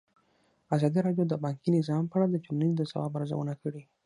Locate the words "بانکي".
1.43-1.69